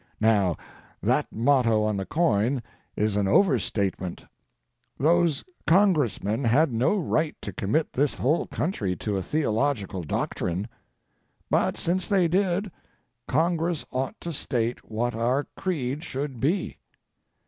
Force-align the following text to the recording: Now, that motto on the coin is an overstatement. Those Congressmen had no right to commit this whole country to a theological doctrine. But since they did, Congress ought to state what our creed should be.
Now, 0.19 0.57
that 1.03 1.31
motto 1.31 1.83
on 1.83 1.95
the 1.95 2.07
coin 2.07 2.63
is 2.95 3.15
an 3.15 3.27
overstatement. 3.27 4.25
Those 4.97 5.43
Congressmen 5.67 6.43
had 6.43 6.73
no 6.73 6.97
right 6.97 7.35
to 7.43 7.53
commit 7.53 7.93
this 7.93 8.15
whole 8.15 8.47
country 8.47 8.95
to 8.95 9.15
a 9.17 9.21
theological 9.21 10.01
doctrine. 10.01 10.67
But 11.51 11.77
since 11.77 12.07
they 12.07 12.27
did, 12.27 12.71
Congress 13.27 13.85
ought 13.91 14.19
to 14.21 14.33
state 14.33 14.83
what 14.89 15.13
our 15.13 15.45
creed 15.55 16.03
should 16.03 16.39
be. 16.39 16.77